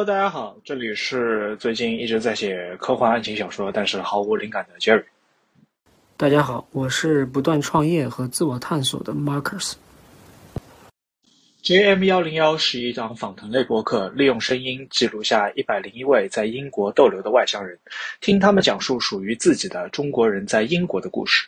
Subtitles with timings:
[0.00, 5.04] Hello，大家好，这里是最近一直在写科幻爱情小说，但是毫无灵感的 Jerry。
[6.16, 9.74] 大家好，我是不断创业和自我探索的 Marcus。
[11.62, 17.78] JM 幺零幺是一档访谈类播客，利用声音记录下一百零一位在英国逗留的外乡人，
[18.22, 21.46] 听他们讲述属于自己的中国人在英国的故事。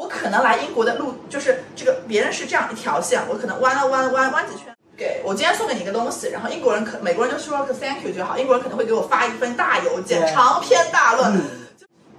[0.00, 4.74] 我可能来英国的路就是这个，别人是这样一条线，我可能弯了弯弯弯几圈。
[4.96, 11.38] 给我今天送给你一个东西，然后英国人可美国人就说个 thank you 就好，英国人可能会给我发一份大邮件，长篇大论。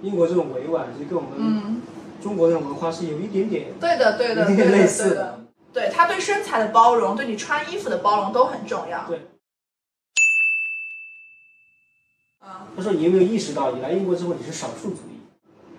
[0.03, 1.81] 英国这种委婉，其实跟我们嗯，
[2.21, 5.39] 中国那种文化是有一点点对的，对的，有点对的，类似对的。
[5.73, 9.05] 对他对身材的包容，对你穿衣服的包容都很重要。
[9.07, 9.27] 对。
[12.41, 15.10] 啊，他说：“你有没有意识到，你来英国之后你是少数族裔？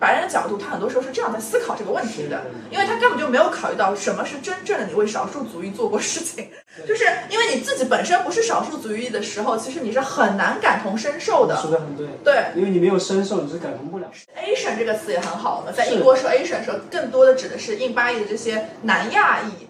[0.03, 6.51] 白人的角度，他很多时候是这样在思考这个问题的，因为他根本就没有考虑到什么是真正的你为少数族裔做过事情，
[6.85, 11.57] 就是因为你自己本身不是少数族裔的时候，其实你是很难感同身受的。
[11.63, 14.11] 说的很对，对因为你没有深受，你是感同不了。
[14.37, 19.69] ，Asian 这个词也很好，我们在英国说 Asian 的时候，更多的指的是印巴裔的这些南亚裔。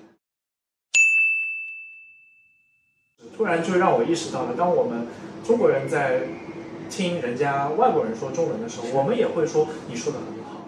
[3.37, 5.07] 突然就让我意识到了，当我们
[5.45, 6.21] 中国人在
[6.93, 10.61] 听人家外国人说中文的时候，我们也会说你说的很好。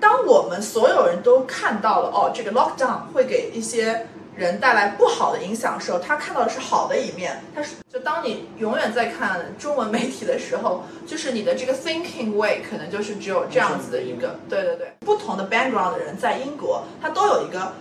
[0.00, 7.40] 当我们所有人都看到了哦，这个 lockdown 会给一些人带来不好的影响的时候，他看到的是好的一面。
[7.54, 17.72] 他是就当你永远在看中文媒体的时候，就是你的这个 thinking way 可能就是只有这样子的一个，对对对，不同的 background 的人在英国，他都有一个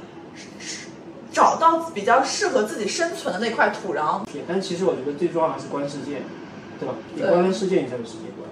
[1.31, 4.21] 找到比较适合自己生存的那块土壤。
[4.47, 6.21] 但其实我觉得最重要还是观世界，
[6.79, 6.93] 对吧？
[7.15, 8.47] 你对观世界，你才有世界观。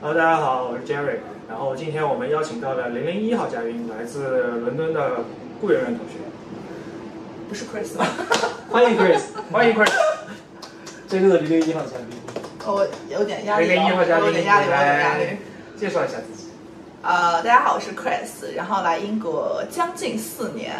[0.00, 1.16] Hello，大家好，我是 Jerry。
[1.48, 5.20] 然后今天我们邀请到了 零零一号嘉宾，来自伦敦的
[5.60, 6.16] 顾媛媛同学。
[7.48, 8.06] 不是 Chris 吗？
[8.70, 9.92] 欢迎 Chris，欢迎 Chris。
[11.08, 12.18] 真正的零零一号嘉宾。
[12.66, 15.24] 我有点压力、零零一号嘉哦，宾我有点压力，我有点压力。
[15.76, 16.48] 介绍一下自己。
[17.02, 20.74] 呃，大家好，我是 Chris，然后来英国将近四年，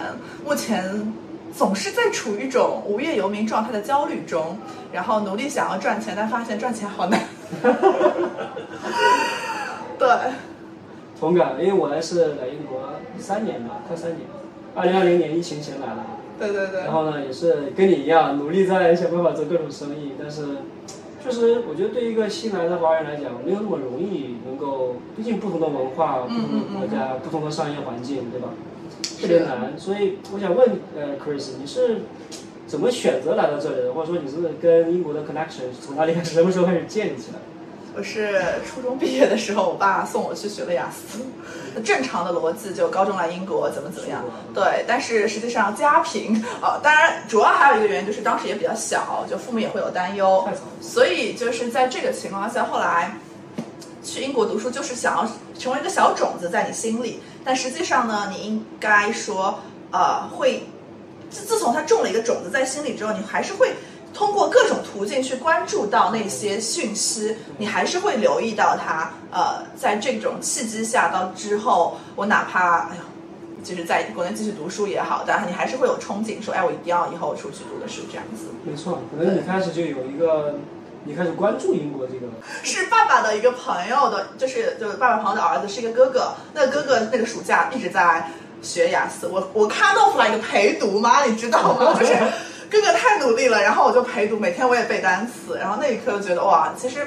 [0.44, 1.12] 目前
[1.56, 4.58] 总是在处于一种无业游民状态的焦虑中，
[4.92, 7.20] 然后努力想要赚钱，但发现赚钱好难。
[9.96, 10.08] 对，
[11.18, 12.80] 同感，因为我来是来英国
[13.18, 14.22] 三年吧，快三年，
[14.74, 16.04] 二零二零年疫情前来了。
[16.36, 20.42] 对对对然，后呢，也是跟你一样，努力在想办法做各种生意，但是，
[21.22, 28.48] 确实我觉得对一个新来的华人来讲，没有那么容易能够，毕竟不同的文化、不同的国家、不同的商业环境，对吧？
[29.20, 29.72] 特别难。
[29.78, 32.02] 所以我想问，呃，Chris，你是
[32.66, 33.92] 怎么选择来到这里的？
[33.92, 37.38] 或者说你是跟英国的 connection 从哪里开始，什么时候开始建立起来？
[37.96, 41.20] 我是初中毕业的时候，我爸送我去学了雅思。
[41.84, 44.84] 正常的逻辑就高中来英国怎么怎么样，对。
[44.86, 50.48] 但是实际上家贫啊、呃当然主要还有一个原因就是当时也比较小，就父母也会有担忧
[50.80, 53.16] 所以就是在这个情况下，后来
[54.02, 59.60] 去英国读书就是想要成为一个小种子在你心里，但实际上呢，你应该说
[59.92, 60.66] 呃会，
[61.30, 63.74] 自自从他种了一个种子在心里之后，你还是会。
[64.16, 69.10] 通过各种途径去关注到那些讯息，你还是会留意到他。
[69.32, 73.02] 呃，在这种契机下，到之后，我哪怕哎呀，
[73.64, 78.44] 就是在国内继续读书也好，但是你还是会有憧憬，说，哎，我一定要以后出去读的书这样子。
[78.62, 80.60] 没错，可能你开始就有一个，
[81.06, 82.26] 你开始关注英国这个，
[82.62, 88.26] 是爸爸的一个朋友的，就是就是爸爸朋友的儿子是一个哥哥，那个哥哥那个暑假一直在
[88.62, 91.94] 学雅思，我我看到出来一个陪读吗，你知道吗？
[92.00, 92.14] 就是
[92.70, 97.06] 哥哥太努力了，然后我就陪读，每天我也背单词，然后那一刻就觉得哇，其实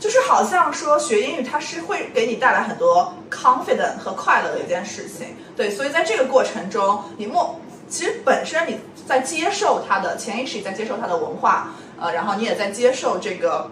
[0.00, 13.70] 就是好像说学英语它是会给你带来很多 confident 和快乐的一件事情，对，所以在这个过程中，你默其实本身你在接受它的潜意识，在接受它的文化，呃，然后你也在接受这个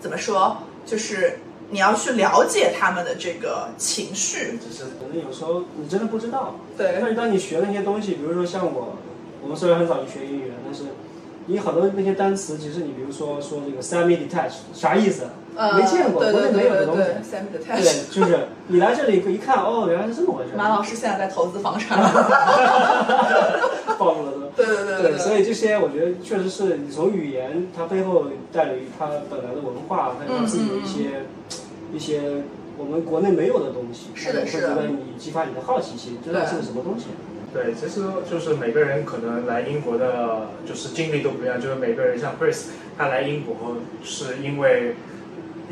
[0.00, 1.40] 怎么说，就是
[1.70, 6.56] 你要去了解他们的这个情绪，只是可能有时候你真的不知道。
[6.76, 8.96] 对但是当你学那些东西，比如说像我，
[9.42, 10.84] 我们虽然很早就学英语了，但是
[11.46, 15.28] 你很多那些单词，其实你比如说说这个 semi-detached 啥意思？
[15.56, 17.02] 呃，没见过，对国内没有的东西。
[17.02, 17.82] 对，semi 的 touch。
[17.82, 20.52] 对，就是你来这里一看，哦，原来是这么回事。
[20.56, 21.98] 马老师现在在投资房产。
[23.98, 24.39] 暴露了都。
[24.76, 31.26] 对对对对，所以这些我觉得确实是你从语言它背后带有它本来的文化，还有它自己的一些、
[31.92, 32.42] 一些
[32.78, 37.06] 我们国内没有的东西，是的是的会觉得你激发你的好奇心，知道是个什么东西。
[37.52, 38.00] 对，其实
[38.30, 41.60] 就是每个人可能来英国的，就是经历都不一样。
[41.60, 44.94] 就是每个人像 Chris，他来英国是因为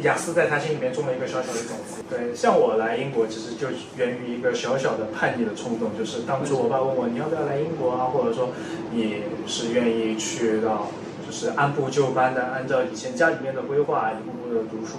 [0.02, 2.02] 雅思在他心里面种了一个小小的种子。
[2.08, 8.50] 对，像我来英国，其实就源于一个小小的叛逆的冲动，就是当初我爸问我你要不要来英国啊，或者说
[8.92, 10.90] 你是愿意去到，
[11.26, 14.98] 就是按部就班的按照以前家里面的规划一步步的读书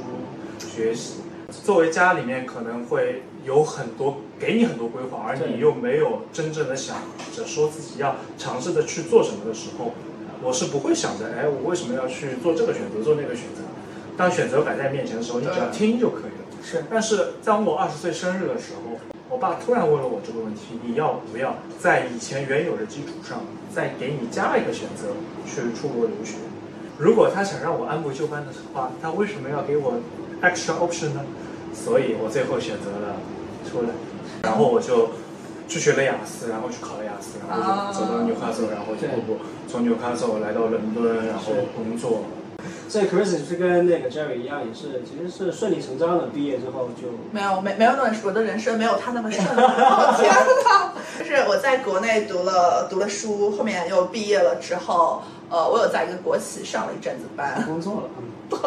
[0.67, 1.21] 学习。
[1.65, 6.97] 作为家里面可能会有很多给你很多规划，而你又没有真正的想
[7.35, 9.93] 着说自己要尝试的去做什么的时候，
[10.43, 13.63] 我是不会想着，哎，我为什么要去做这个选择，做那个选择？
[14.19, 16.45] 当选择摆在面前的时候，你只要听就可以了。
[16.61, 18.99] 是，但是当我二十岁生日的时候，
[19.29, 23.39] 我爸突然问了我这个问题：你要不要在以前原有的基础上，
[23.73, 25.15] 再给你加一个选择，
[25.47, 26.35] 去出国留学？
[26.97, 29.93] 如果他想让我按部就班的话，他为什么要给我
[30.41, 31.23] extra option 呢？
[31.73, 33.15] 所以我最后选择了
[33.71, 33.89] 出来，
[34.43, 35.11] 然后我就
[35.69, 42.25] 去学了雅思，然后去考了雅思，然后就走到纽卡斯，然后一步步从纽卡斯来到伦敦，然后工作。
[42.87, 49.45] 所以 Chris 是跟那个 Jerry 一样，也是其实是顺理成章的，毕业之后就没有没没有那么我的人生没有他那么顺。
[49.47, 50.93] 哦天哪！
[51.19, 58.09] 就是我在国内读了读了书，后面又毕业了之后，呃，我有在一个国企上了一阵子班，工作了。
[58.49, 58.57] 对，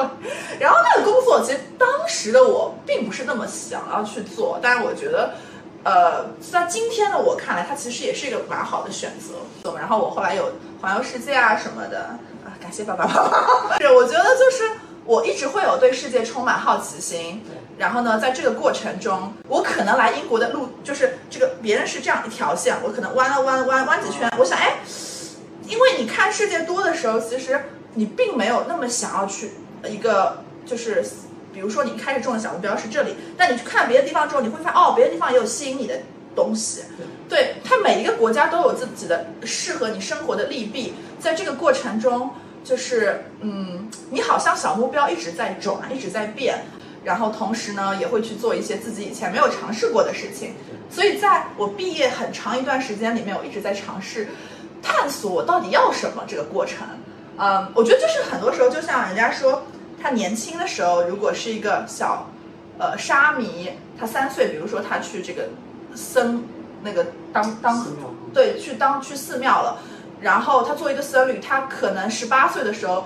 [0.60, 5.34] 然后那个工作其实当时的我并不是那么想要去做，但是我觉得，
[5.82, 9.72] 呃，在今天的我看来，它其实也是一个蛮好的选择。
[9.76, 12.18] 然后我后来有环游世界啊什么的。
[12.72, 13.76] 感谢爸爸妈妈。
[13.78, 14.64] 是，我觉得就是
[15.04, 17.44] 我一直会有对世界充满好奇心。
[17.76, 24.32] 然后呢，在这个过程中，我可能来英国的路就是这个，别人是这样一条线，我可能弯了弯弯弯几圈。
[24.38, 24.78] 我想，哎，
[25.66, 29.52] 因为你看世界多的时候，其实你并没有那么想要去
[29.86, 31.04] 一个，就是
[31.52, 36.00] 比如说你开始种的小目标是这里，但你去看别的地方之后，你会发现哦，别的地方也有吸引你的
[36.34, 36.84] 东西。
[37.28, 42.30] 对，它每一个国家都有自己的适合你生活的利弊，在这个过程中。
[42.64, 46.64] 就是嗯，你好像小目标一直在转，一直在变，
[47.04, 50.54] 然后同时呢，也会去做一些自己以前没有尝试过的事情。
[50.88, 54.28] 所以在我毕业很长一段时间里面，我一直在尝试
[54.82, 56.86] 探索我到底要什么这个过程。
[57.38, 59.64] 嗯，我觉得就是很多时候，就像人家说，
[60.00, 62.28] 他年轻的时候，如果是一个小
[62.78, 65.48] 呃沙弥，他三岁，比如说他去这个
[65.94, 66.44] 僧
[66.82, 67.86] 那个当当
[68.34, 69.78] 对去当去寺庙了。
[70.22, 73.04] 然后他作为一个僧侣，他可能十八岁的时候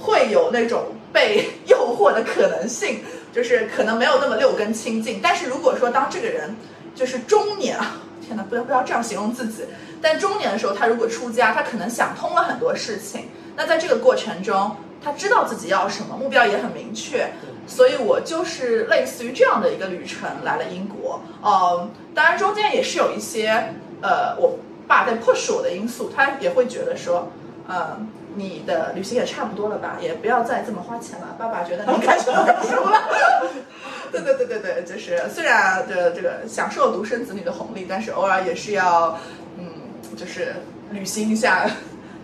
[0.00, 3.00] 会有那种被诱惑的可能性，
[3.32, 5.20] 就是可能没有那么六根清净。
[5.22, 6.56] 但是如果说当这个人
[6.94, 7.96] 就是中年啊，
[8.26, 9.64] 天哪，不要不要这样形容自己。
[10.00, 13.28] 但中年的时候，他如果出家，他可能想通了很多事情。
[13.54, 17.30] 那在这个过程中，他知道自己要什么，目标也很明确。
[17.66, 21.20] 所以我就是类似于这样的一个旅程来了英国。
[21.42, 24.58] 嗯，当然中间也是有一些呃我。
[24.86, 27.30] 爸在 push 我的因素，他也会觉得说，
[27.66, 27.96] 呃，
[28.36, 31.34] 你的旅行也差不多了吧，也不要再这么花钱了。
[31.38, 33.00] 爸爸觉得你该什么该什么了。
[34.12, 39.18] 对对对对对，就是虽然的这个享受独生子女的红利，但是偶尔也是要，
[39.58, 39.66] 嗯，
[40.16, 40.54] 就是
[40.92, 41.66] 旅行一下，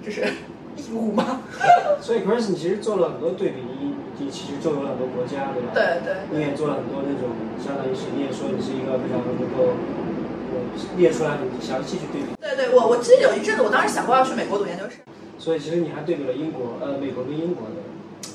[0.05, 0.23] 就是
[0.77, 1.41] 义务嘛。
[2.01, 3.63] 所以 Chris，你其实做了很多对比，
[4.19, 5.73] 你其实周游了很多国家，对吧？
[5.75, 6.15] 对对。
[6.31, 9.75] 你也做了很多那种，相当于是你也说你是一个非常能够。
[10.97, 12.29] 列出来，你详细去对比。
[12.41, 14.99] 对对，我我记得有一阵子，我当时想过要去美国读研究生。
[15.39, 17.77] 所以其实你还对比了英国，呃，美国跟英国的。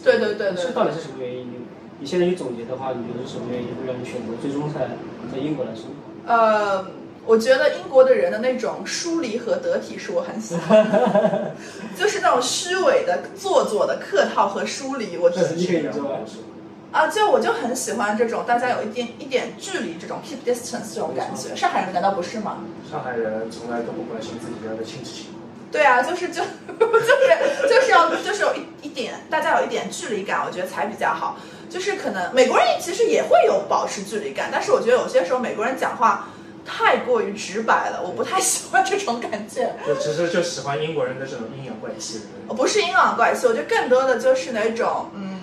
[0.03, 0.57] 对对对对。
[0.57, 1.67] 是到底是什么原因？
[1.99, 4.89] 你现在去总结的话，你觉得是什么原因会让你选择最终在
[5.31, 6.33] 在英国来生活？
[6.33, 6.85] 呃，
[7.25, 11.53] 我觉得英国的人的那种疏离和得体是我很喜欢，
[11.97, 15.55] 就是那种虚伪的、做作的、客套和疏离，我觉得是。
[16.95, 21.53] 啊，就我就很喜欢这种大家有一点一点距离，这种 keep distance 这种感觉。
[21.53, 22.59] 上海人难道不是吗？
[22.89, 25.25] 上海人从来都不关心自己家的亲戚。
[25.69, 26.41] 对啊，就是就
[26.79, 31.37] 就是就是要就是有一一点，大家有一点距离感，我觉得才比较好。
[31.69, 36.29] 就是可能美国人其实也会有保持距离感，但是我觉得有些时候美国人讲话
[36.65, 39.75] 太过于直白了，我不太喜欢这种感觉。
[39.89, 42.21] 我其实就喜欢英国人的这种阴阳怪气。
[42.47, 45.34] 不是阴阳怪气，我觉得更多的就是那种嗯。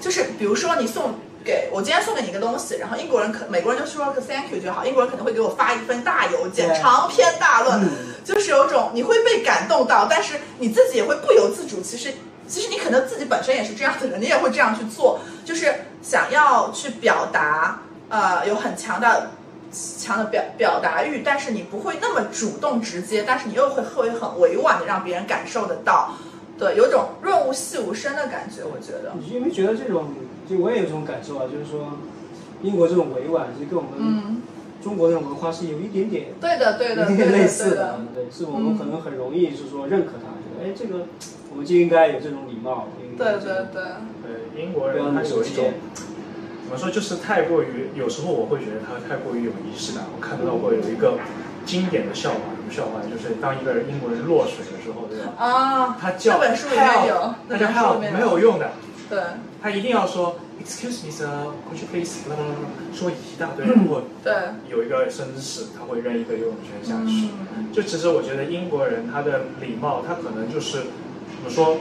[0.00, 1.14] 就是比如说你送
[1.44, 7.88] 给我今天送给你一个东西，然后英国人可美国人就说个 thank you 就好，英国人可能会给我发一份大邮件，长篇大论，
[8.24, 11.80] 就是有种你会被感动到，但是你自己也会不由自主。
[11.80, 12.12] 其实
[12.46, 19.30] 其实你可能自己本身也是这样的人，你也会这样去做，就是想要去表达，呃，有很强的
[19.98, 26.14] 强的表表达欲，但是你不会那么主动直接，但是你又会会很委婉的让别人感受得到。
[26.58, 29.14] 对，有种润物细无声的感觉，我觉得。
[29.20, 30.08] 你有没有觉得这种？
[30.48, 31.92] 就我也有这种感受啊，就是说，
[32.62, 34.42] 英国这种委婉，其实跟我们
[34.82, 41.06] 中国那种文化是有一点点对的，对的，有点对，类似的对是我们可能很容易是说认可他，觉得哎，这个
[41.52, 43.82] 我们就应该有这种礼貌，对对对，
[44.24, 45.72] 对，英国人他有一种。
[46.64, 50.04] 怎么说，就是太过于，有时候我会觉得他太过于有仪式感。
[50.14, 51.16] 我看到过有一个
[51.68, 53.02] 经典的笑话，什么笑话？
[53.04, 55.34] 就是当一个人英国人落水的时候，对吧？
[55.36, 58.70] 啊，他叫这本书里面有本书里 help 没有用的，
[59.10, 59.20] 对
[59.60, 62.20] 他一定要说 excuse me sir，could you please，
[62.94, 64.32] 说一大堆，如果对，
[64.70, 67.28] 有一个绅士，他会扔一个游泳圈下去。
[67.56, 71.76] 嗯，就其实我觉得英国人他的礼貌，他可能就是怎么说，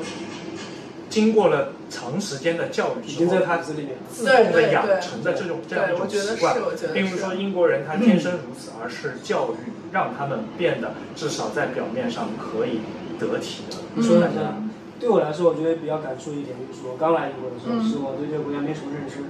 [1.10, 3.92] 经过了长时间的教育之后，已经在他骨子里面。
[4.12, 6.56] 自动的养成的这种这样一种习惯，
[6.94, 12.82] 并不是说英国人他天生如此，而是教育让他们变得至少在表面上可以
[13.20, 13.78] 得体的。
[13.96, 19.24] 你说的大家嗯对我来说，我觉得比较感触一点，就是说我刚来英国的时候，嗯是我对这个国家没什么认知。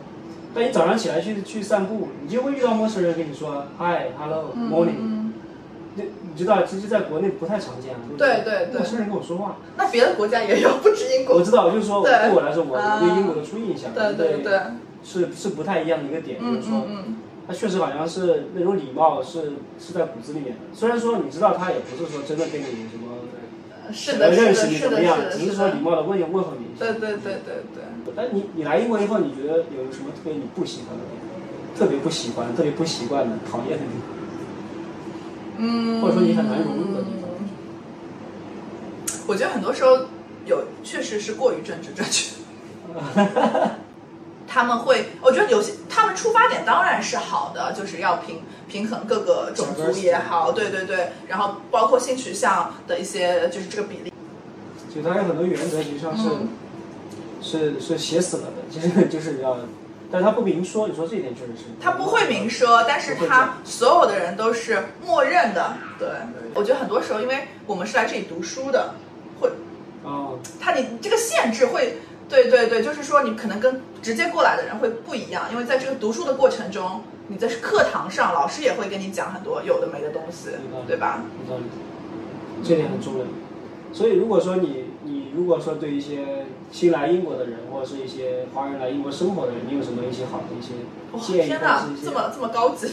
[0.55, 5.26] 但你早上起来去去散步，你就会遇到陌生人跟你说 “Hi, hello, 嗯 morning”，嗯
[5.97, 11.35] 那你知道，其实在国内不太常见对对对陌生人跟我说话，那别的国家也有，不止英国。
[11.37, 14.59] 我知道，就是说对对我来说，我对英国的初印象，对对对，
[15.03, 16.87] 是是不太一样的一个点，就嗯是说
[17.47, 20.59] 他确实好像是那种礼貌是是在骨子里面的。
[20.73, 23.07] 虽然说你知道他也不是说真的跟你什么
[23.93, 25.79] 是的，认识你怎么样只是说礼。
[25.79, 26.77] 貌的问问候你。
[26.77, 27.83] 对对对对对。
[28.15, 31.03] 但你你来英国以后，你觉得有什么特别你不喜欢的？
[31.77, 34.16] 特别不喜欢、特别不习惯的、讨厌的地方？
[35.57, 37.29] 嗯，或者说你很难融入的地方？
[39.27, 40.05] 我觉得很多时候
[40.45, 42.35] 有确实是过于政治正确。
[44.47, 54.13] 他们会，我觉得有些他们出发点当然是好的，就是要平平衡各个种族也好，对对对，然后包括性取向的一些就是这个比例。
[54.89, 56.47] 其实它有很多原则，实际上是、嗯
[57.39, 59.57] 是是写死了的，其实就是要，
[60.11, 61.63] 但他不明说，你说这一点确实是。
[61.81, 65.73] 他不会明说，但是他所有的人都是默认的。
[65.99, 66.07] 对，
[66.53, 68.93] 我觉得很多时候，因为我们是来这里读书的，
[69.41, 69.49] 会
[70.03, 71.97] 哦，他你这个限制会，
[72.29, 80.51] 对对对，就是说你可能跟直接过来的人会不一样，因为在这个读书的过程中，你在课堂上老师也会跟你讲很多有的没的东西
[80.87, 81.21] 对吧？
[81.43, 81.65] 有道理，
[82.63, 83.25] 这点很重要。
[83.91, 90.73] 所以如果说你你如果说对一些新来英国的人，或者是一些华人来英国生活的人，你有什么一些好的一些
[91.13, 92.87] 哇，建议，天哪或者是一，些这么这么高级，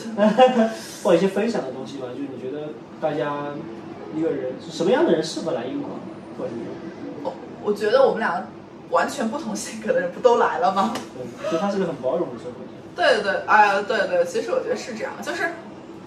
[1.02, 2.06] 或者一些分享的东西吧？
[2.14, 2.68] 就是你觉得
[3.00, 3.54] 大家
[4.16, 5.90] 一个人什么样的人适合来英国，
[6.38, 6.56] 或者是
[7.22, 8.46] 我我觉得我们两个
[8.90, 10.94] 完全不同性格的人不都来了吗？
[11.42, 12.64] 对，就它是个很包容的社会。
[12.96, 15.50] 对对对，哎、对对，其实我觉得是这样，就是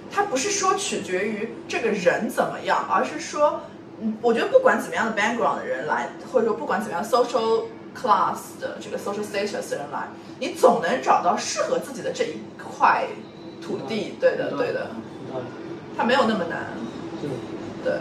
[0.10, 3.60] 它不是说取决于这个人怎么样，而是说，
[4.00, 7.63] 嗯，我觉得不管怎么样的 background 的人来，或者说不管怎么样 social
[7.96, 10.08] class 的这个 social status 的人来，
[10.39, 13.08] 你总能找到适合自己的这一块
[13.62, 14.16] 土地。
[14.20, 14.92] 对的，对的，
[15.98, 16.68] 它没有那么难。
[17.22, 17.30] 对。
[17.84, 17.94] 对，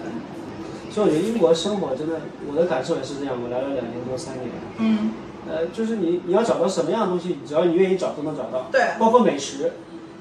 [0.91, 2.17] 所以我觉得英国生活真的，
[2.51, 3.37] 我的感受也是这样。
[3.41, 5.13] 我来了两年多三年，嗯，
[5.49, 8.67] 呃，就是你你要找到什么样的东西，只要你愿意找，都能找到。
[8.73, 9.75] 对包括美食，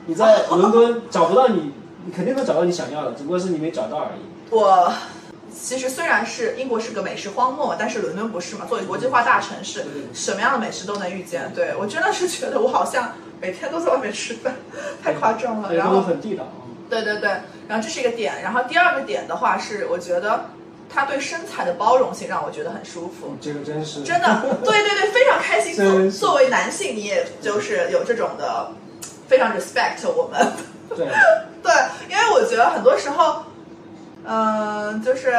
[0.06, 1.72] 你在伦敦找不到你，
[2.06, 4.20] 你肯定能找到你想要的，只不过是你没找到而已。
[4.54, 4.94] 我。
[5.60, 8.66] 其实虽然是英国是个美食荒漠，但是伦敦不是嘛。
[8.68, 11.52] 作为国际化大城市什么样的美食都能遇见。
[11.56, 14.54] 对我真的是觉得我好像每天都在外面吃饭，
[15.04, 15.74] 太夸张了。
[15.74, 16.68] 然后很地道啊。
[16.90, 17.30] 对对对，
[17.68, 20.50] 然后这是一个点，然后第二个点的话是，我觉得
[20.88, 25.74] 他对身材的包容性让我觉得很舒服，这个真是真的，对对对，非常开心。
[25.74, 28.72] 作 作为男性，你也就是有这种的，
[29.28, 30.52] 非常 respect 我们。
[30.90, 31.08] 对，
[31.64, 31.74] 对，
[32.08, 33.45] 因为我觉得很多时候，
[34.28, 35.34] 嗯、就是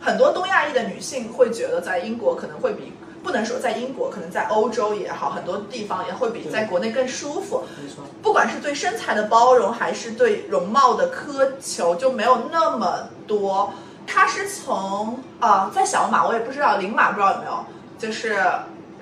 [0.00, 2.92] 很多东亚裔的女性会觉得在英国可能会比。
[3.22, 7.62] 不能说在英国，可能在欧洲也好，很多地方也会比在国内更舒服。
[7.76, 8.02] 没错。
[8.22, 13.74] 不管是对身材的包容，还是对容貌的苛求，就没有那么多。
[14.06, 17.62] 他是从啊、在小码我也不知道，零码不知道有没有，
[17.98, 18.42] 就是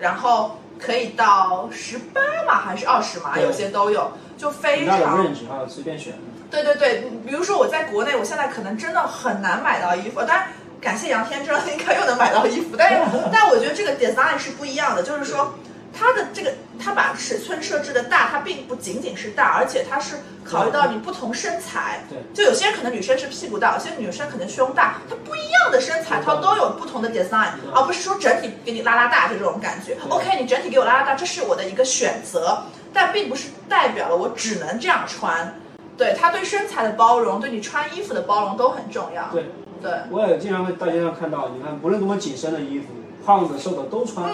[0.00, 6.14] 然后可以到十八码还是二十码，有些都有，就非常 range 哈，随便选。
[6.50, 10.48] 对对对，比如说我在国内，我现在可能真的很难买到衣服，当然
[10.80, 13.00] 感谢杨天真，应该又能买到衣服，但是
[13.32, 15.54] 但我觉得这个 design 是不一样的，就是说
[15.92, 22.18] 它的这个它把尺寸设置的大，它并不仅仅是大，而且它是考虑到你不同身材，对。
[22.32, 29.96] 就有些人可能女生是屁股大，有些女生可能胸大，它不一样的身材它都有不同的 design，而不是说整体给你拉拉大就这种感觉。
[30.08, 32.62] OK，你整体给我拉拉大，这是我的一个选择，
[32.92, 35.54] 但并不是代表了我只能这样穿。
[35.98, 39.28] 对他对身材的包容，对你穿衣服的包容都很重要。
[39.32, 39.46] 对，
[39.82, 42.86] 对我也经常会大街上看到，你看不论多么紧身的衣服，
[43.26, 44.24] 胖子瘦的都穿，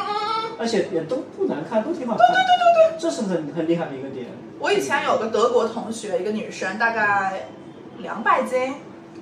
[0.59, 2.19] 而且也都不难看，都挺好看。
[2.19, 4.27] 对对对对对，这是很很厉害的一个点。
[4.61, 7.49] 我以前有个德国同学，一个女生，大概
[7.99, 8.75] 两百斤。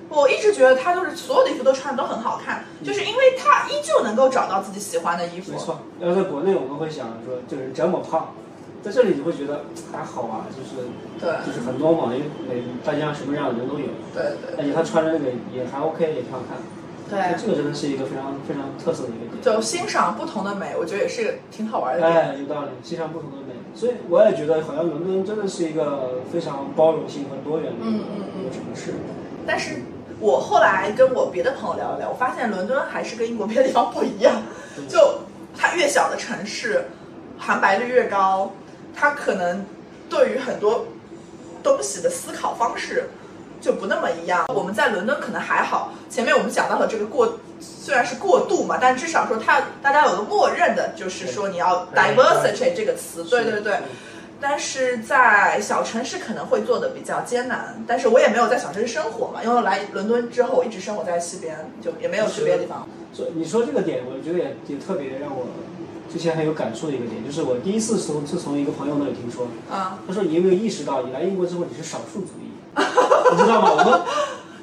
[0.09, 5.53] 我一直觉得她就是所有的衣服都穿的都很好看，就是因为她依旧能够找到自己喜欢的衣服。
[5.53, 8.33] 没错，要在国内我们会想说，就是这么胖，
[8.83, 9.61] 在这里你会觉得
[9.91, 10.85] 还好啊，就是
[11.19, 13.87] 对，就是很多嘛，因为每大家什么样的人都有。
[14.13, 14.59] 对对。
[14.59, 16.57] 而且他穿的那个也还 OK，也挺好看。
[17.09, 19.41] 对，这个真的是一个非常非常特色的一个点。
[19.41, 22.05] 就欣赏不同的美，我觉得也是挺好玩的。
[22.05, 28.93] 哎，有道理，欣赏不同的美，所以我也觉得好像伦敦真的是一个非常包容性和多元的一个城市。
[29.47, 29.81] 但是。
[30.19, 34.41] 我后来跟我别的朋友聊了聊，我发现伦敦还是跟英国别的地方不一样。
[34.87, 35.19] 就
[35.53, 36.85] 它越小的城市，
[37.37, 38.49] 含白率越高，
[38.95, 39.65] 它可能
[40.09, 40.85] 对于很多
[41.61, 43.09] 东西的思考方式
[43.59, 44.45] 就不那么一样。
[44.53, 53.77] 我们在伦敦可能还好，前面我们讲到了这个过，虽然是过度嘛，但至少说他大家有个默认的，就是说你要 diversity 这个词，对对对。
[54.41, 62.85] 但是在小城市可能会做的比较艰难，但是我也没有在小城市生活嘛，因为来伦敦之后我一直生活在西边，就也没有去别的地方。
[63.13, 65.47] 所以你说这个点，我觉得也也特别让我
[66.13, 73.71] 之前很有感触的一个点，就是我第一次从是从一个朋友那里听说，啊，他说你有没有意识到你来英国之后你是少数族裔， 你知道吗？
[73.71, 74.01] 我们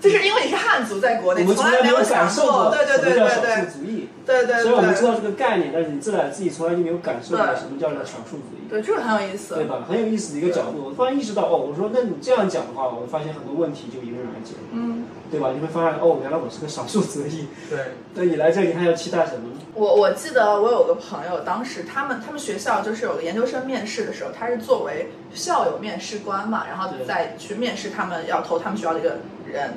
[0.00, 8.68] 就是因为你是汉族，在国内从来没有感受过对对对对对，少数族裔，对对，所以我们知道这个概念，但是你自来自己从来就没有感受过什么叫做少数族裔。
[8.70, 9.84] 对，这个很有意思，对吧？
[9.88, 10.86] 很有意思的一个角度。
[10.86, 14.54] 我突然意识到，哦，我说那你这样讲的话，我会发现很多问题就迎刃而解。
[14.72, 15.50] 嗯，对吧？
[15.52, 17.48] 你会发现，哦，原来我是个少数族裔。
[17.68, 17.78] 对，
[18.14, 19.60] 那你来这里还要期待什么呢？
[19.74, 29.18] 我我记得我有个朋友，当时他们他们学校就是有个研究生面试的时候，他是作为校友面试官嘛，然后再去面试他们要投他们学校的一个
[29.50, 29.72] 人。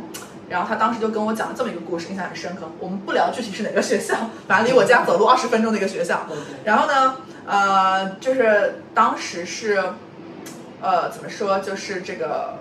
[0.49, 2.69] 然后他当时就跟我讲了这么一个故事，印象很深刻。
[2.79, 4.15] 我们不聊具体是哪个学校，
[4.47, 6.27] 反正离我家走路二十分钟的一个学校。
[6.63, 7.15] 然后呢？
[7.45, 9.83] 呃，就是当时是，
[10.81, 11.59] 呃，怎么说？
[11.59, 12.53] 就是这个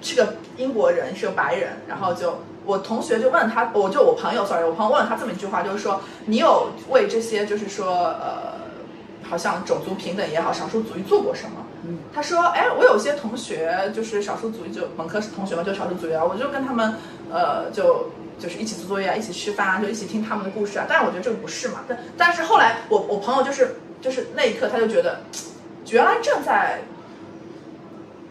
[0.00, 1.70] 是个英国人，是个白人。
[1.88, 8.60] 然后就我同学就问他，我就我朋友，sorry，我朋友问了他这么一句话，就是说，你有为这些就是说，呃，
[9.28, 11.56] 好像种族平等也好，少数族裔做过什么？
[12.14, 16.94] 他说，哎，我有些同学就是少数族裔，就本科是同学嘛，就少数族裔啊，我就跟他们，
[17.30, 18.10] 呃，就。
[18.38, 20.84] 就是一起做作业啊，一起吃饭啊，就一起听他们的故事啊。
[20.88, 21.84] 但是我觉得这个不是嘛。
[21.86, 25.20] 但但是后来我我朋友就是就是那一刻他就觉得，
[25.90, 26.80] 原来正在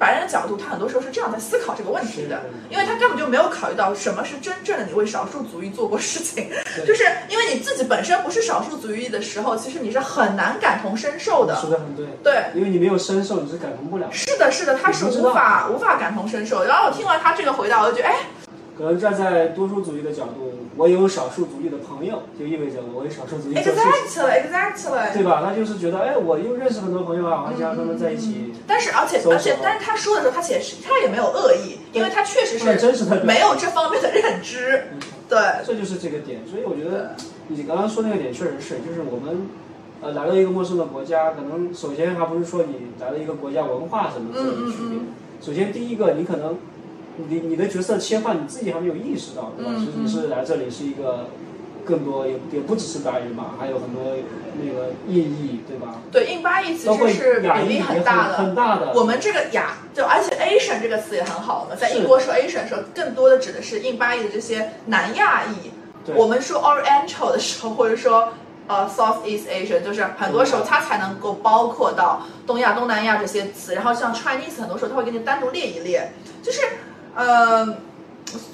[0.02, 6.50] 白人的角度，他很多时候是这样在思考这个问题的，因为他根本就没有考虑到什么是真正的你为少数族裔做过事情。
[6.88, 11.56] 就是因为你自己本身不是少数族裔的时候，其实你是很难感同身受的。
[11.62, 12.08] 说的很对。
[12.24, 14.08] 对，因为你没有深受，你是感同不了。
[14.12, 16.64] 是的，是的，他是无法无法感同身受。
[16.64, 18.16] 然后我听完他这个回答，我就觉得，哎。
[18.82, 23.74] 可能站在多数主义的角度，我有少数主义的朋友，就意味着我有少数主义做事
[24.10, 24.24] 情。
[24.24, 25.14] Exactly，Exactly。
[25.14, 25.44] 对吧？
[25.46, 28.56] 他就是觉得，哎，我又认识很多朋友啊，我想跟他们在一起。
[28.66, 32.66] 但是，而且，而且，但是他说的时候，他其实他也没有恶意，因为他确实是
[33.24, 34.86] 没有这方面的认知。
[35.30, 36.42] 对，这就是这个点。
[36.50, 37.16] 所以我觉得
[37.50, 39.48] 你刚刚说那个点确实是，就是我们
[40.02, 44.42] 呃来到一个陌生的国家，可能首先还不是说你来了一个国家文化什么的
[44.72, 45.00] 区别。
[45.40, 46.58] 首先第一个，你可能。
[47.18, 49.72] 你你的角色切换你自己还没有意识到，对吧？
[49.78, 51.28] 其实你是来这里是一个
[51.86, 54.16] 更多也也不只是白人嘛，还有很多
[54.62, 55.96] 那个印裔，对吧？
[56.12, 58.34] 对，印巴裔其实是比例很大的。
[58.36, 58.94] 很大的。
[58.94, 65.72] 我们这个亚就而且 Asian 这个词也很好的，在英国说 Asian 时候，更多的指的是印巴裔的这些南亚裔。
[66.16, 68.30] 我们说 Oriental 的时候，或者说
[68.68, 73.76] 呃 Southeast Asia，就是很多时候它才能够包括到东亚、东南亚这些词。
[73.76, 76.62] 然后像 Chinese，很多时候它会给你单独列一列，就是。
[77.16, 77.78] 嗯，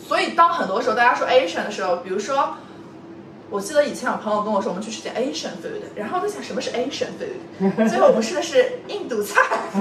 [0.07, 2.55] 所以当很多时候大家说 Asian 的时候，比如说，
[3.49, 9.41] 我记得以前有朋友跟我说，我们去吃点 Asian food，然后在想什么是 Asian food， 最后我们吃的是印度菜，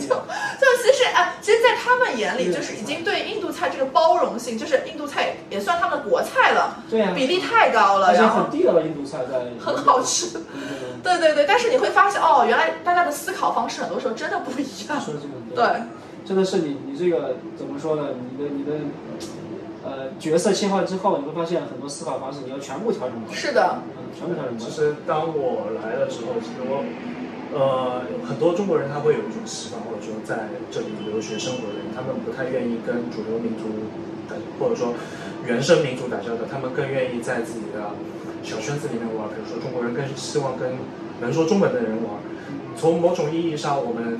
[0.00, 10.40] 就就其实啊，其实，在他们眼里，就是已经对印度菜这个包容性，就是印度菜也算他们的国菜了，对呀，比例太高了，然后很地道的印度菜在很好吃，
[11.02, 14.98] 对对对，但是你会发现哦，原来大家的思考方式很多时候真的不一样，
[15.54, 15.64] 对。
[16.24, 18.08] 真的是你，你这个怎么说呢？
[18.16, 18.72] 你的你的，
[19.84, 23.34] 呃，角色切换之后，你会发现很多思考方式你要全部调整过来。
[23.36, 24.70] 是的，嗯，全部调整过来。
[24.70, 26.80] 其实当我来的时候，其实我，
[27.52, 33.68] 呃，很多中国人他会有一种习惯，或者说在这里留学生活的人，他们不太愿意跟主流民族
[34.24, 34.94] 打，或者说
[35.44, 37.92] 原生民族打交道，他们更愿意在自己的
[38.42, 39.28] 小圈子里面玩。
[39.28, 40.72] 比如说中国人更希望跟
[41.20, 42.16] 能说中文的人玩。
[42.74, 44.16] 从某种意义上，我们。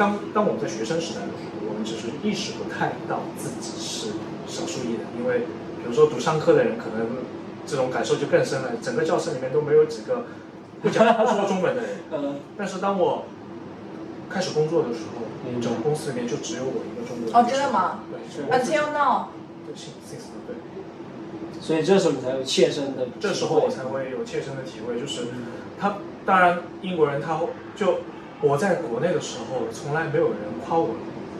[0.00, 4.12] 当当我们在学生时代的时候，我们只是意识不太到自己是
[4.48, 7.18] 少数裔的，因为比如说读商科的人，可能
[7.66, 8.70] 这种感受就更深了。
[8.80, 10.24] 整个教室里面都没有几个
[10.80, 11.90] 不讲不说中文的人。
[12.12, 13.26] 嗯，但是当我
[14.30, 17.36] 开始工作的时候，嗯整个公司里面就只有我一个中国人。
[17.36, 19.28] 哦真的吗对，Until now，
[19.66, 20.56] 对，since 对。
[21.60, 25.26] 所以这时候你才有切身的体会，这时候我才会有切身的体会，就是
[25.78, 27.38] 他当然英国人他
[27.76, 27.98] 就
[28.42, 30.90] 我在国内的时候，从来没有人夸我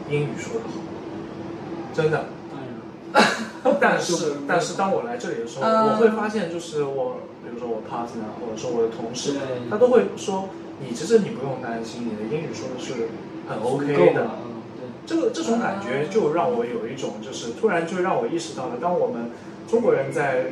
[0.09, 0.75] 英语说得好，
[1.93, 2.25] 真的。
[3.79, 5.89] 但是但是当我来这里的时候，嗯。
[5.89, 9.33] 我会发现就是我，比如说我 partner 或者说我的同事，
[9.69, 13.09] 他都会说你其实你不用担心，你的英语说的是
[13.47, 14.27] 很 OK 的。
[15.05, 19.31] 这个这种感觉就让我有一种，就是突然就让我意识到了，当我们
[19.67, 20.45] 中国人在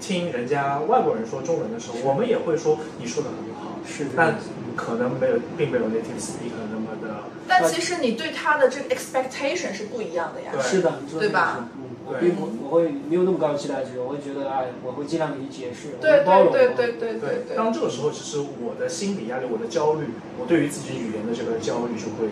[0.00, 4.34] 听人家外国人说中文的时候，我们也会说你说的很好，是的但
[4.78, 7.24] 可能没有，并没有 native speaker 那么的。
[7.48, 10.52] 但其实你对他的这个 expectation 是不一样的呀。
[10.52, 11.68] 对是的，对吧？
[11.76, 16.52] 嗯，我对并不，我会没有那么高的期待值，我会觉得，哎，我会尽量给你解释，我对包容。
[16.52, 17.56] 对对对对对对。
[17.56, 20.06] 当这个时候，其实我的心理压力、我的焦虑，
[20.38, 22.30] 我对于自己语言的这个焦虑就会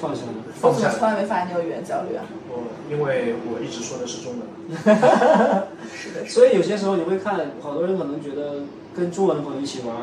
[0.00, 0.32] 放下了。
[0.54, 0.94] 放下来。
[0.94, 2.22] 从来没发现你有语言焦虑啊？
[2.48, 4.40] 我因为我一直说的是中文，
[4.70, 6.28] 是的，是的。
[6.28, 8.62] 所以有些时候你会看，好多人可能觉得
[8.94, 9.96] 跟中文的朋友一起玩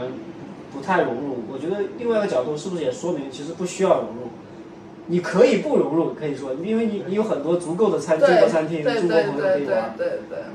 [0.73, 1.43] 不太融入。
[1.51, 4.29] 我觉得另外一个角度是不是也说明其实不需要融入？
[5.11, 9.95] 你可以不融入，可以说，因为你你有很多足够的餐中对国餐厅、对中国对朋友可对对以玩。
[9.97, 10.07] 对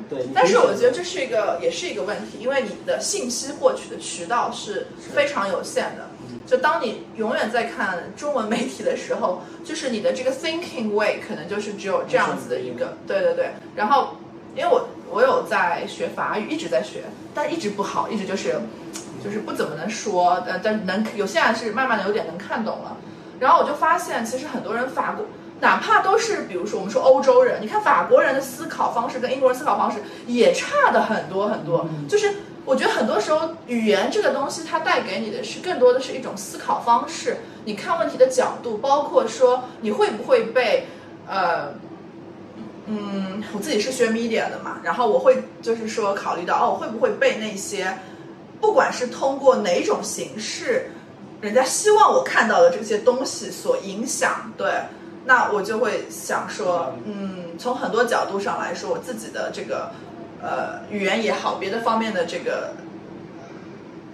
[0.09, 0.27] 对。
[0.33, 6.09] 但是我觉得这是一个，也是一个问题，因为你的信息获取的渠道是非常有限的。
[6.47, 13.51] 就当你永远在看中文媒体的时候，就是你的这个 thinking way 可能就是只有这样子的一个，对对对。
[13.75, 14.11] 然后，
[14.55, 17.03] 因为我我有在学法语，一直在学，
[17.35, 18.61] 但一直不好，一直就是
[19.25, 22.99] 就是不怎么能说，但但能有现在是慢慢的有点能看懂了。
[23.41, 25.25] 然后我就发现，其实很多人法国，
[25.61, 31.89] 哪怕都是比如说我们说欧洲人，你看法国人的思考方式跟英国人思考方式也差的很多很多。
[32.07, 32.35] 就是
[32.67, 40.87] 我觉得很多时候语言这个东西，它带给你的是更多的是一种思考方式，你看问题的角度，包括说你会不会被
[41.27, 41.73] 呃。
[42.87, 47.97] 嗯，我自己是学 media 的嘛，然后我会就是说考虑到哦，我会不会被那些，
[48.65, 50.91] 不管是通过哪种形式，
[51.43, 54.73] 人家希望我看到的这些东西所影响，对，
[55.27, 59.91] 那我就会想说，嗯，从很多角度上来说，我自己的这个
[60.43, 62.73] 呃语言也好，别的方面的这个，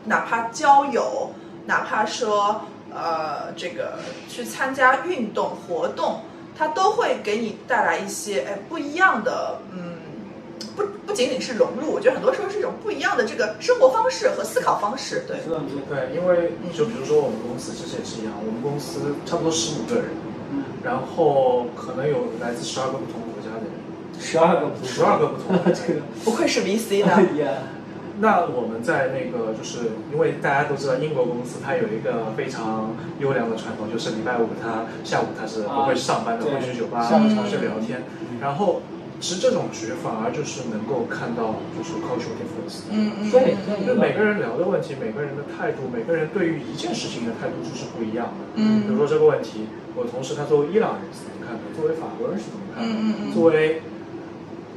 [0.07, 1.33] 哪怕交友，
[1.67, 6.23] 哪怕说呃这个去参加运动活动，
[6.59, 10.00] 它都会给你带来一些哎不一样的嗯。
[10.81, 15.25] 不不仅仅是融入，我觉得很多时候是一种不一样的这个生活方式和思考方式。
[15.27, 20.07] 对，对，对，因为就比如说我们公司其实也是一样，我们公司差不多十五个人，
[20.53, 23.73] 嗯，然后可能有来自十二个不同国家的人，
[24.19, 27.21] 十二个不同，十二个不同的 这个，不愧是 VC 呀，
[28.21, 38.03] 那我们在那个，就是因为大家都知道英国公司它有一个非常优良的传统，就是礼拜五它下午它是不会上班的，啊会去酒吧对尝试聊天。
[38.41, 38.83] 然后
[39.21, 48.57] 其实这种局反而就是能够看到就是 cultural difference，嗯嗯，对嗯就每个人聊的问题，每个人的态度，每个人对于一件事情的态度就是不一样的。
[48.57, 48.83] 嗯。
[48.83, 53.33] 比如说这个问题，我同事他作为伊朗人是怎么看的，作为法国人是怎么看的，嗯嗯嗯。
[53.37, 53.83] 作为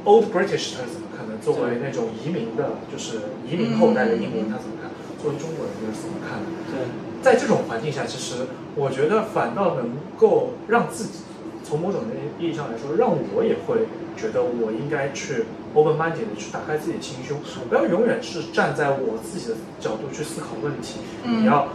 [0.04, 6.46] Old British 他是怎么看的，作为那种移民的，就是移民后代的英国人他怎么看，作为中国人又是怎么看的？
[6.68, 6.84] 对，
[7.24, 8.44] 在这种环境下，其实
[8.76, 11.24] 我觉得反倒能够让自己，
[11.64, 12.02] 从某种
[12.38, 21.68] 意义上来说，让我也会觉得我应该去 open minded 的去打开自己的心胸，不要永远是站在我自己的角度去思考问题，嗯你要。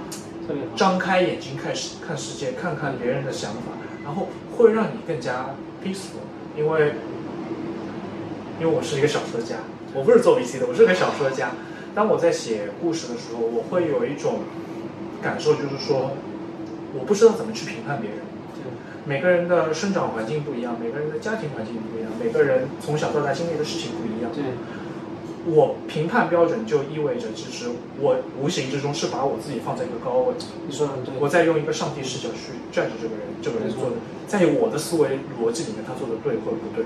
[0.76, 3.70] 张开眼睛看世看世界，看看别人的想法，
[4.04, 5.54] 然后会让你更加
[5.86, 6.26] peaceful。
[6.58, 6.94] 因为，
[8.60, 9.58] 因为我是一个小说家，
[9.94, 11.52] 我不是做 VC 的，我是个小说家。
[11.94, 14.40] 当我在写故事的时候，我会有一种
[15.22, 16.14] 感受，就是说，
[16.98, 18.20] 我不知道怎么去评判别人。
[19.10, 24.30] 每个人的生长环境不一样，每个人的家庭环境不一样，每个人从小到大经历的事情不一样。
[24.32, 24.44] 对，
[25.52, 30.36] 我评判标准就意味着，其实我无形之中是把我自己放在一个高位。
[30.68, 31.12] 你说的很对。
[31.20, 36.86] 我在用一个上帝视角去 judge 这个人，这个人做的，在我的思维逻辑里面，他做的对或者不对。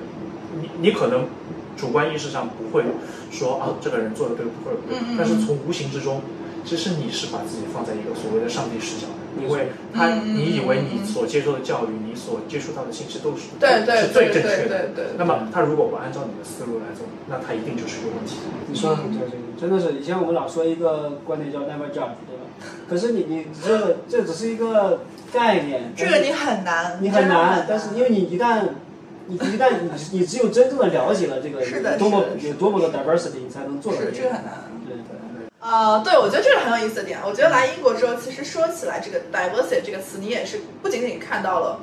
[0.61, 1.27] 你你可能
[1.75, 2.85] 主观意识上不会
[3.31, 6.21] 说啊，这个人做的对或者不对，但是从无形之中，
[6.63, 14.87] 其实你是把自己放在一个所谓的上帝视角的，因为他你以为你所接受的教育，你所接触到的信息都是对对是最对对正确的。
[14.95, 15.05] 对对。
[15.17, 18.43] 那么他如果不按照你的思路来走，那他一定就是有问题的。
[18.67, 22.43] 你说的很对，这个真的是以前我们老说一个观点叫 never judge，对吧？
[22.89, 28.63] 可是你你这这只是一个概念，这个你很难，你很难，但是因为你一旦
[29.27, 34.11] 你一旦你你只有真正的了解了这个是的多么有多么的 diversity，你才能做到这个。
[34.11, 34.53] 这个很难。
[34.87, 35.17] 对对。
[35.63, 37.17] 呃，对，我觉得这是很有意思的点。
[37.25, 41.79] 我觉得来英国之后，其实说起来这个 diversity 这个词，你也是不仅仅看到了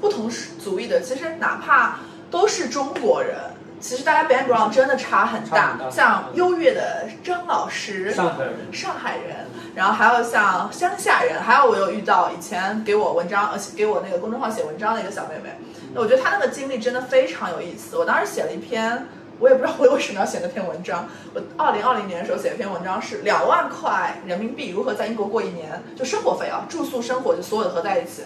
[0.00, 3.36] 不同族裔的，其实哪怕都是中国人，
[3.78, 5.70] 其实大家 background 真的差很大。
[5.70, 15.56] 很大像优越的张老师，上海人上海人，然后还有像乡下人，还有我有遇到以前给我文章，而且给我那个公众号写文章的一个小妹妹，
[15.94, 17.96] 我觉得她那个经历真的非常有意思。
[17.96, 19.06] 我当时写了一篇，
[19.40, 21.08] 我也不知道我为什么要写那篇文章。
[21.34, 28.22] 我二零二零年的时候写了一篇文章，是两万块人民币如何在英国过一年，就生活费啊，住宿生活就所有的合在一起。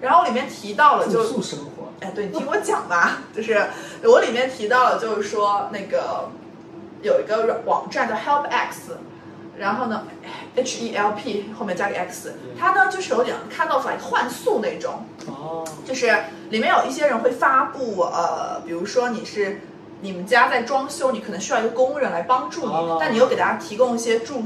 [0.00, 3.68] 然后里面提到了就住宿生活，哎，对你听我讲吧，就是
[4.02, 6.28] 我里面提到了，就是说那个
[7.00, 8.92] 有一个网站叫 HelpX，
[9.56, 10.02] 然后呢
[10.54, 16.14] ，H E L P 后面加个 X，它呢就是有点看到 like 换宿那种，哦，就是
[16.50, 19.62] 里面有一些人会发布，呃，比如说你是
[20.00, 24.42] 你们家在装修，你可能需要一个工人来帮助你，哦但你又给大家提供一些住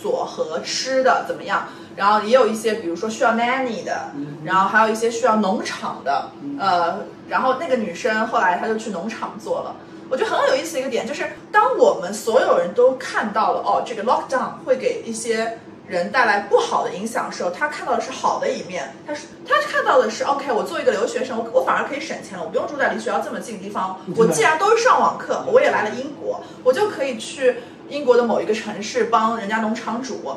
[0.00, 1.68] 所和吃的，怎么样？
[1.94, 4.10] 然后也有一些，比如说需要 nanny 的，
[4.44, 9.76] 然后还有一些需要农场的，呃，然后那个女生后来她就去农场做了。
[10.08, 15.58] 我觉得很有意思的一个点就是，当我们所有人都看到了哦，这个 lockdown 会给一些
[15.92, 27.58] 人带来不好的影响的时候，他看到的是好的一面，他是他看到的是 OK，我作为一个留学生，我我反而可以省钱了，我不用住在离学校这么近的地方，我既然都是上网课，我也来了英国，我就可以去
[27.90, 30.34] 英国的某一个城市帮人家农场主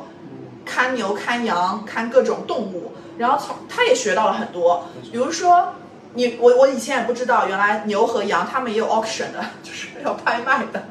[0.65, 5.73] 看牛、看羊、看各种动物，然后从他也学到了很多，比如说。
[6.17, 10.81] 你我我以前也不知道，原来牛和羊他们也有 auction 的， 就是要拍卖的。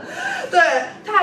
[0.51, 0.61] 对，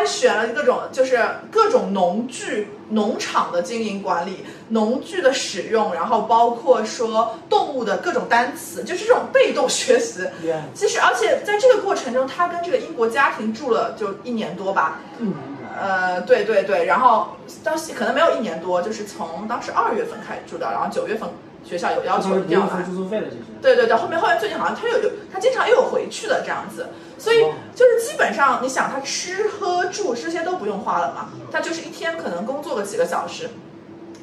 [0.02, 1.20] 他还选了各种就是
[1.52, 10.28] 各种农具、农场的经营管理、农具的使用，然后包括说动物的各种单词，就是这种被动学习。
[10.74, 15.00] 其实，而且在这个过程中，他跟这个英国家庭住了就一年多吧。
[15.20, 15.36] 嗯，
[15.80, 21.30] 呃，对对对，然后当时可能没有一年多，就是从当时二月份开始住的，然后九月份
[21.64, 22.84] 学校有要求一定要来。
[22.84, 23.44] 住宿费的，其实。
[23.62, 33.50] 对对对，后面后面最近好像他又有他经常又有回去的这样子，所以哦就是基本上你想他吃喝住这些都不用花了嘛，他就是一天可能工作个几个小时。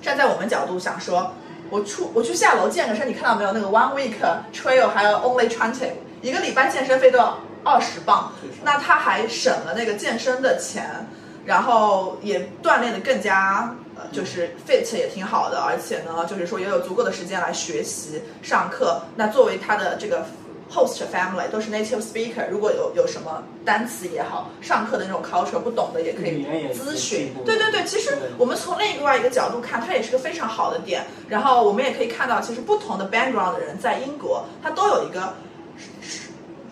[0.02, 1.32] 站在我们角度想说，
[1.70, 3.52] 我出我去下楼健个身，你看到没有？
[3.52, 4.14] 那个 one week
[4.52, 5.90] trail 还有 only twenty，
[6.22, 11.06] 一个礼拜健身费都要二十磅，那他还省了那个健身的钱，
[11.44, 13.74] 然后也锻炼的更加。
[13.98, 19.02] 呃，就是 fit 也挺好的，而且呢，就是说也有足够的时间来学习上课。
[19.16, 20.24] 那作为他的这个
[20.70, 27.32] host family 都是 native speaker，如果有有什么单词也好，上课的那种 culture 不懂的也可以咨询。
[27.44, 31.04] 对对对，其实我们从另外一个角度看，它也是个非常好的点。
[31.28, 35.34] 然后我们也可以看到，其实不同的 background 的人在英国，他都有一个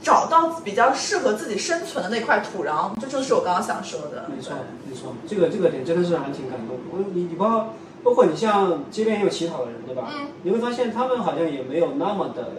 [0.07, 4.31] 找到比较适合自己生存的那块土壤，这就是我刚刚想说的。
[4.33, 4.55] 没错，
[4.89, 6.79] 没错，这个这个点真的是还挺感动。
[6.93, 10.09] 我你你包括包括你像街边也有乞讨的人，对吧？
[10.15, 10.29] 嗯。
[10.45, 12.53] 你会发现他们好像也没有那么的，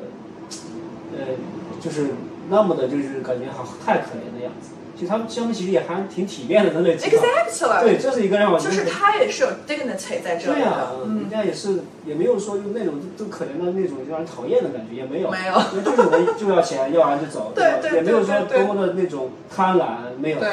[1.16, 1.40] 呃，
[1.80, 2.16] 就是
[2.50, 4.72] 那么的，就是感觉好太可怜的样子。
[4.98, 7.22] 其实他们他们其实也还挺体面的，在那里乞讨。
[7.22, 15.30] Exactly，对，这是一个让我就是他也是有 dignity 在这里对呀、人，家也是也没有说用那种都可怜的那种让人讨厌的感觉，也没有。
[15.30, 17.78] 没有因为这种人就要钱，要完就走， 对吧？
[17.82, 19.86] 对也没有说多么的那种贪婪，
[20.20, 20.40] 没有。
[20.40, 20.50] 对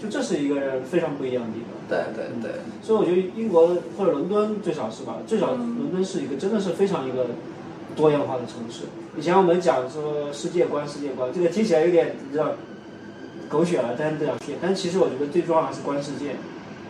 [0.00, 1.68] 就这是一个人非常不一样的地方。
[1.88, 2.60] 对对对。
[2.82, 7.26] 所以我觉得英国或者伦敦最少是吧，最少嗯伦敦是一个真的是非常一个
[7.96, 8.84] 多样化的城市。
[9.16, 12.52] 以前我们讲说世界观，世界观，这个听起来有点你知道
[13.48, 14.58] 狗血了，但是这样骗。
[14.60, 16.36] 但其实我觉得最重要还是观世界，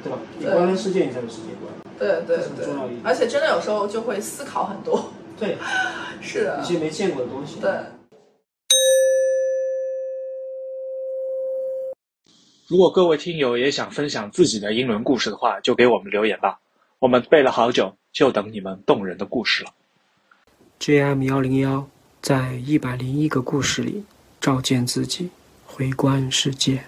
[0.03, 0.19] 对吧？
[0.39, 1.73] 你对观世界，你才有世界观。
[1.99, 5.11] 对对对重要一点，而且真的有时候就会思考很多。
[5.39, 5.57] 对，
[6.21, 7.61] 是的一，些没见过的东西。
[7.61, 7.71] 对。
[12.69, 16.61] 如果各位听友也想分享自己的英伦故事的话，就给我们留言吧。
[16.99, 19.71] 我们背了好久，就等你们动人的故事了。
[20.79, 21.89] JM 幺零幺
[22.21, 24.05] 在一百零一个故事里
[24.41, 25.31] 照见自己，
[25.79, 26.83] 围观世界。